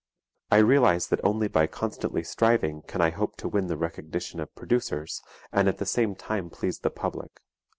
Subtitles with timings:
[0.49, 4.55] I realize that only by constantly striving can I hope to win the recognition of
[4.55, 7.39] producers and at the same time please the public."